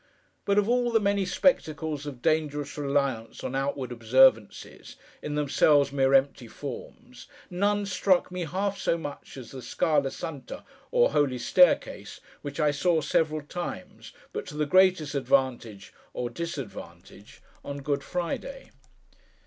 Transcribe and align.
But, 0.45 0.57
of 0.57 0.67
all 0.67 0.91
the 0.91 0.99
many 0.99 1.25
spectacles 1.27 2.07
of 2.07 2.23
dangerous 2.23 2.75
reliance 2.75 3.43
on 3.43 3.53
outward 3.53 3.91
observances, 3.91 4.95
in 5.21 5.35
themselves 5.35 5.91
mere 5.91 6.15
empty 6.15 6.47
forms, 6.47 7.27
none 7.51 7.85
struck 7.85 8.31
me 8.31 8.45
half 8.45 8.79
so 8.79 8.97
much 8.97 9.37
as 9.37 9.51
the 9.51 9.61
Scala 9.61 10.09
Santa, 10.09 10.63
or 10.89 11.11
Holy 11.11 11.37
Staircase, 11.37 12.19
which 12.41 12.59
I 12.59 12.71
saw 12.71 12.99
several 12.99 13.43
times, 13.43 14.11
but 14.33 14.47
to 14.47 14.57
the 14.57 14.65
greatest 14.65 15.13
advantage, 15.13 15.93
or 16.13 16.31
disadvantage, 16.31 17.39
on 17.63 17.77
Good 17.81 18.03
Friday. 18.03 18.71